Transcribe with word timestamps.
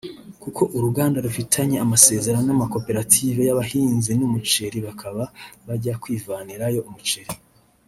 kuko 0.43 0.61
uruganda 0.77 1.17
rufitanye 1.25 1.77
amasezerano 1.85 2.45
n’amakoperative 2.47 3.39
y’abahinzi 3.43 4.09
b’umuceri 4.17 4.77
bakaba 4.87 5.23
bajya 5.67 5.93
kwivanirayo 6.01 6.81
umuceri 6.89 7.31